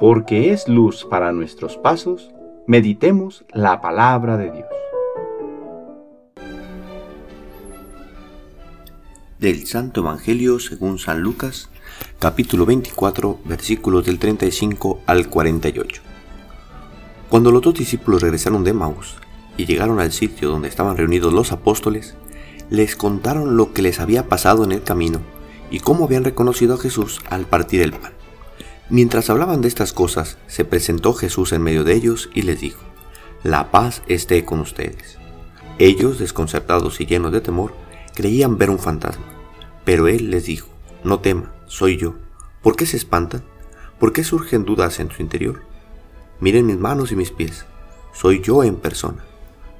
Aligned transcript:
porque 0.00 0.50
es 0.50 0.66
luz 0.66 1.04
para 1.04 1.30
nuestros 1.30 1.76
pasos, 1.76 2.30
meditemos 2.66 3.44
la 3.52 3.82
palabra 3.82 4.38
de 4.38 4.50
Dios. 4.50 4.66
Del 9.38 9.66
Santo 9.66 10.00
Evangelio 10.00 10.58
según 10.58 10.98
San 10.98 11.20
Lucas, 11.20 11.68
capítulo 12.18 12.64
24, 12.64 13.40
versículos 13.44 14.06
del 14.06 14.18
35 14.18 15.02
al 15.04 15.28
48. 15.28 16.00
Cuando 17.28 17.50
los 17.50 17.60
dos 17.60 17.74
discípulos 17.74 18.22
regresaron 18.22 18.64
de 18.64 18.72
Maús 18.72 19.16
y 19.58 19.66
llegaron 19.66 20.00
al 20.00 20.12
sitio 20.12 20.48
donde 20.48 20.68
estaban 20.68 20.96
reunidos 20.96 21.34
los 21.34 21.52
apóstoles, 21.52 22.16
les 22.70 22.96
contaron 22.96 23.58
lo 23.58 23.74
que 23.74 23.82
les 23.82 24.00
había 24.00 24.28
pasado 24.28 24.64
en 24.64 24.72
el 24.72 24.82
camino 24.82 25.20
y 25.70 25.80
cómo 25.80 26.06
habían 26.06 26.24
reconocido 26.24 26.76
a 26.76 26.78
Jesús 26.78 27.20
al 27.28 27.44
partir 27.44 27.82
el 27.82 27.92
pan. 27.92 28.19
Mientras 28.90 29.30
hablaban 29.30 29.60
de 29.60 29.68
estas 29.68 29.92
cosas, 29.92 30.36
se 30.48 30.64
presentó 30.64 31.14
Jesús 31.14 31.52
en 31.52 31.62
medio 31.62 31.84
de 31.84 31.94
ellos 31.94 32.28
y 32.34 32.42
les 32.42 32.60
dijo, 32.60 32.82
La 33.44 33.70
paz 33.70 34.02
esté 34.08 34.44
con 34.44 34.58
ustedes. 34.58 35.16
Ellos, 35.78 36.18
desconcertados 36.18 37.00
y 37.00 37.06
llenos 37.06 37.30
de 37.30 37.40
temor, 37.40 37.72
creían 38.16 38.58
ver 38.58 38.68
un 38.68 38.80
fantasma. 38.80 39.24
Pero 39.84 40.08
él 40.08 40.32
les 40.32 40.46
dijo, 40.46 40.68
No 41.04 41.20
tema, 41.20 41.54
soy 41.66 41.98
yo. 41.98 42.16
¿Por 42.62 42.74
qué 42.74 42.84
se 42.84 42.96
espantan? 42.96 43.44
¿Por 44.00 44.12
qué 44.12 44.24
surgen 44.24 44.64
dudas 44.64 44.98
en 44.98 45.08
su 45.12 45.22
interior? 45.22 45.62
Miren 46.40 46.66
mis 46.66 46.78
manos 46.78 47.12
y 47.12 47.16
mis 47.16 47.30
pies. 47.30 47.66
Soy 48.12 48.40
yo 48.42 48.64
en 48.64 48.74
persona. 48.74 49.24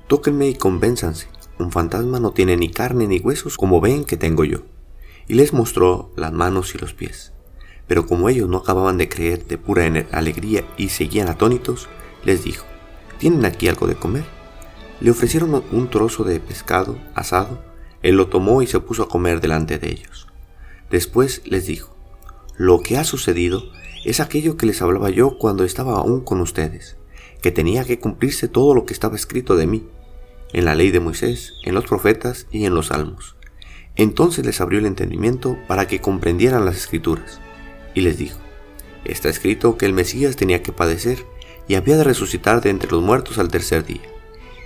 Tóquenme 0.07 0.49
y 0.49 0.55
convénzanse. 0.55 1.27
Un 1.59 1.73
fantasma 1.73 2.21
no 2.21 2.31
tiene 2.31 2.57
ni 2.57 2.71
carne 2.71 3.09
ni 3.09 3.19
huesos 3.19 3.57
como 3.57 3.81
ven 3.81 4.05
que 4.05 4.17
tengo 4.17 4.45
yo. 4.45 4.61
Y 5.27 5.35
les 5.35 5.53
mostró 5.53 6.13
las 6.15 6.33
manos 6.33 6.77
y 6.77 6.79
los 6.79 6.95
pies. 6.95 7.33
Pero 7.91 8.07
como 8.07 8.29
ellos 8.29 8.49
no 8.49 8.59
acababan 8.59 8.99
de 8.99 9.09
creer 9.09 9.49
de 9.49 9.59
pura 9.59 9.85
alegría 10.13 10.65
y 10.77 10.91
seguían 10.91 11.27
atónitos, 11.27 11.89
les 12.23 12.45
dijo, 12.45 12.65
¿tienen 13.19 13.45
aquí 13.45 13.67
algo 13.67 13.89
de 13.89 13.97
comer? 13.97 14.23
Le 15.01 15.11
ofrecieron 15.11 15.65
un 15.73 15.91
trozo 15.91 16.23
de 16.23 16.39
pescado 16.39 16.97
asado, 17.17 17.61
él 18.03 18.15
lo 18.15 18.29
tomó 18.29 18.63
y 18.63 18.69
se 18.69 18.79
puso 18.79 19.03
a 19.03 19.09
comer 19.09 19.41
delante 19.41 19.81
de 19.81 19.91
ellos. 19.91 20.29
Después 20.89 21.43
les 21.47 21.67
dijo, 21.67 21.93
lo 22.57 22.79
que 22.79 22.97
ha 22.97 23.03
sucedido 23.03 23.65
es 24.05 24.21
aquello 24.21 24.57
que 24.57 24.67
les 24.67 24.83
hablaba 24.83 25.11
yo 25.11 25.37
cuando 25.37 25.65
estaba 25.65 25.95
aún 25.97 26.21
con 26.21 26.41
ustedes, 26.41 26.97
que 27.43 27.51
tenía 27.51 27.83
que 27.83 27.99
cumplirse 27.99 28.47
todo 28.47 28.73
lo 28.73 28.87
que 28.87 28.93
estaba 28.93 29.17
escrito 29.17 29.57
de 29.57 29.67
mí, 29.67 29.85
en 30.53 30.65
la 30.65 30.77
ley 30.77 30.93
de 30.93 31.01
Moisés, 31.01 31.55
en 31.65 31.75
los 31.75 31.87
profetas 31.87 32.47
y 32.53 32.67
en 32.67 32.75
los 32.77 32.87
salmos. 32.87 33.35
Entonces 33.97 34.47
les 34.47 34.61
abrió 34.61 34.79
el 34.79 34.87
entendimiento 34.87 35.59
para 35.67 35.89
que 35.89 36.01
comprendieran 36.01 36.65
las 36.65 36.77
escrituras 36.77 37.41
y 37.95 38.03
les 38.03 38.19
dijo, 38.19 38.39
está 39.05 39.29
escrito 39.29 39.77
que 39.77 39.87
el 39.87 39.93
Mesías 39.93 40.37
tenía 40.37 40.63
que 40.63 40.73
padecer 40.73 41.25
y 41.69 41.75
había 41.75 41.97
de 41.97 42.05
resucitar 42.05 42.61
de 42.61 42.71
entre 42.71 42.91
los 42.91 43.03
muertos 43.03 43.39
al 43.39 43.49
tercer 43.49 43.85
día, 43.85 44.03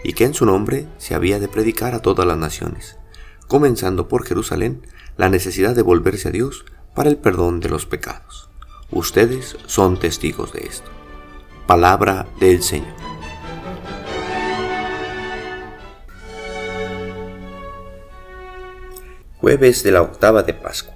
y 0.03 0.13
que 0.13 0.25
en 0.25 0.35
su 0.35 0.47
nombre 0.47 0.87
se 0.99 1.15
había 1.15 1.39
de 1.39 1.49
predicar 1.49 1.95
a 1.95 2.01
todas 2.01 2.27
las 2.27 2.39
naciones, 2.39 2.99
comenzando 3.47 4.09
por 4.09 4.27
Jerusalén 4.27 4.87
la 5.17 5.29
necesidad 5.29 5.75
de 5.75 5.83
volverse 5.83 6.29
a 6.29 6.33
Dios 6.33 6.65
para 6.95 7.11
el 7.11 7.17
perdón 7.17 7.61
de 7.61 7.69
los 7.69 7.87
pecados. 7.87 8.49
Ustedes 8.91 9.57
son 9.67 9.99
testigos 9.99 10.53
de 10.53 10.67
esto. 10.67 10.91
Palabra 11.67 12.27
del 12.41 12.63
Señor. 12.63 12.95
Jueves 19.41 19.83
de 19.83 19.93
la 19.93 20.03
octava 20.03 20.43
de 20.43 20.55
Pascua. 20.55 20.95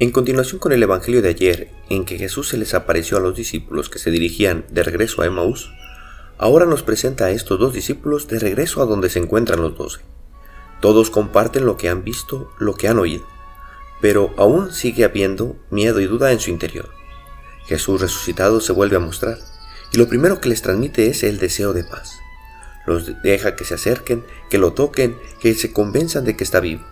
En 0.00 0.12
continuación 0.12 0.60
con 0.60 0.70
el 0.70 0.80
Evangelio 0.80 1.22
de 1.22 1.30
ayer, 1.30 1.70
en 1.88 2.04
que 2.04 2.18
Jesús 2.18 2.46
se 2.46 2.56
les 2.56 2.72
apareció 2.72 3.16
a 3.16 3.20
los 3.20 3.34
discípulos 3.34 3.90
que 3.90 3.98
se 3.98 4.12
dirigían 4.12 4.64
de 4.70 4.84
regreso 4.84 5.22
a 5.22 5.26
Emmaús, 5.26 5.72
ahora 6.38 6.66
nos 6.66 6.84
presenta 6.84 7.24
a 7.24 7.30
estos 7.32 7.58
dos 7.58 7.72
discípulos 7.72 8.28
de 8.28 8.38
regreso 8.38 8.80
a 8.80 8.86
donde 8.86 9.10
se 9.10 9.18
encuentran 9.18 9.60
los 9.60 9.76
doce. 9.76 9.98
Todos 10.80 11.10
comparten 11.10 11.66
lo 11.66 11.76
que 11.76 11.88
han 11.88 12.04
visto, 12.04 12.48
lo 12.60 12.76
que 12.76 12.86
han 12.86 13.00
oído, 13.00 13.26
pero 14.00 14.32
aún 14.36 14.72
sigue 14.72 15.02
habiendo 15.02 15.56
miedo 15.68 15.98
y 15.98 16.06
duda 16.06 16.30
en 16.30 16.38
su 16.38 16.50
interior. 16.50 16.90
Jesús 17.66 18.00
resucitado 18.00 18.60
se 18.60 18.72
vuelve 18.72 18.94
a 18.94 19.00
mostrar, 19.00 19.38
y 19.92 19.96
lo 19.96 20.08
primero 20.08 20.40
que 20.40 20.48
les 20.48 20.62
transmite 20.62 21.08
es 21.08 21.24
el 21.24 21.38
deseo 21.38 21.72
de 21.72 21.82
paz. 21.82 22.20
Los 22.86 23.20
deja 23.24 23.56
que 23.56 23.64
se 23.64 23.74
acerquen, 23.74 24.24
que 24.48 24.58
lo 24.58 24.74
toquen, 24.74 25.18
que 25.40 25.56
se 25.56 25.72
convenzan 25.72 26.24
de 26.24 26.36
que 26.36 26.44
está 26.44 26.60
vivo, 26.60 26.84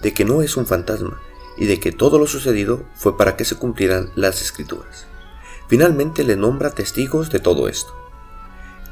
de 0.00 0.14
que 0.14 0.24
no 0.24 0.42
es 0.42 0.56
un 0.56 0.66
fantasma, 0.66 1.20
y 1.56 1.66
de 1.66 1.80
que 1.80 1.92
todo 1.92 2.18
lo 2.18 2.26
sucedido 2.26 2.84
fue 2.94 3.16
para 3.16 3.36
que 3.36 3.44
se 3.44 3.56
cumplieran 3.56 4.10
las 4.14 4.40
escrituras. 4.42 5.06
Finalmente 5.68 6.24
le 6.24 6.36
nombra 6.36 6.70
testigos 6.70 7.30
de 7.30 7.40
todo 7.40 7.68
esto. 7.68 7.94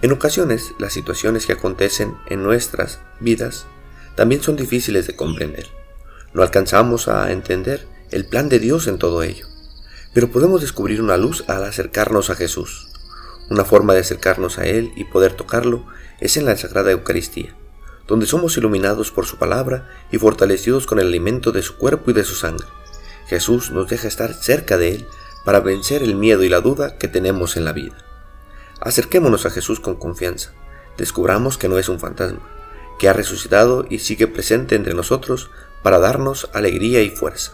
En 0.02 0.12
ocasiones, 0.12 0.72
las 0.78 0.92
situaciones 0.92 1.46
que 1.46 1.52
acontecen 1.52 2.16
en 2.26 2.42
nuestras 2.42 3.00
vidas 3.20 3.66
también 4.14 4.42
son 4.42 4.56
difíciles 4.56 5.06
de 5.06 5.16
comprender. 5.16 5.68
No 6.32 6.42
alcanzamos 6.42 7.08
a 7.08 7.30
entender 7.32 7.86
el 8.10 8.26
plan 8.26 8.48
de 8.48 8.58
Dios 8.58 8.86
en 8.86 8.98
todo 8.98 9.22
ello, 9.22 9.46
pero 10.14 10.30
podemos 10.30 10.60
descubrir 10.60 11.02
una 11.02 11.16
luz 11.16 11.44
al 11.48 11.64
acercarnos 11.64 12.30
a 12.30 12.34
Jesús. 12.34 12.88
Una 13.50 13.64
forma 13.64 13.94
de 13.94 14.00
acercarnos 14.00 14.58
a 14.58 14.66
Él 14.66 14.92
y 14.96 15.04
poder 15.04 15.34
tocarlo 15.34 15.86
es 16.20 16.36
en 16.36 16.46
la 16.46 16.56
Sagrada 16.56 16.92
Eucaristía 16.92 17.54
donde 18.10 18.26
somos 18.26 18.56
iluminados 18.56 19.12
por 19.12 19.24
su 19.24 19.36
palabra 19.36 19.88
y 20.10 20.18
fortalecidos 20.18 20.84
con 20.84 20.98
el 20.98 21.06
alimento 21.06 21.52
de 21.52 21.62
su 21.62 21.76
cuerpo 21.76 22.10
y 22.10 22.12
de 22.14 22.24
su 22.24 22.34
sangre. 22.34 22.66
Jesús 23.28 23.70
nos 23.70 23.88
deja 23.88 24.08
estar 24.08 24.34
cerca 24.34 24.76
de 24.76 24.96
Él 24.96 25.06
para 25.44 25.60
vencer 25.60 26.02
el 26.02 26.16
miedo 26.16 26.42
y 26.42 26.48
la 26.48 26.60
duda 26.60 26.98
que 26.98 27.06
tenemos 27.06 27.56
en 27.56 27.64
la 27.64 27.72
vida. 27.72 27.96
Acerquémonos 28.80 29.46
a 29.46 29.50
Jesús 29.50 29.78
con 29.78 29.94
confianza, 29.94 30.50
descubramos 30.98 31.56
que 31.56 31.68
no 31.68 31.78
es 31.78 31.88
un 31.88 32.00
fantasma, 32.00 32.40
que 32.98 33.08
ha 33.08 33.12
resucitado 33.12 33.86
y 33.88 34.00
sigue 34.00 34.26
presente 34.26 34.74
entre 34.74 34.94
nosotros 34.94 35.48
para 35.84 36.00
darnos 36.00 36.50
alegría 36.52 37.02
y 37.02 37.10
fuerza. 37.10 37.52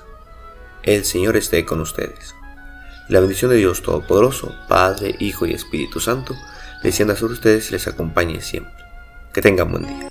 El 0.84 1.05
Señor 1.05 1.37
esté 1.37 1.66
con 1.66 1.83
ustedes. 1.83 2.34
La 3.11 3.21
bendición 3.21 3.50
de 3.50 3.59
Dios 3.59 3.83
Todopoderoso, 3.83 4.55
Padre, 4.71 5.16
Hijo 5.19 5.45
y 5.45 5.53
Espíritu 5.53 6.00
Santo, 6.00 6.34
descienda 6.83 7.15
sobre 7.15 7.34
ustedes 7.34 7.69
y 7.69 7.72
les 7.72 7.87
acompañe 7.89 8.41
siempre. 8.41 8.72
Que 9.34 9.43
tengan 9.43 9.71
buen 9.71 9.84
día. 9.84 10.06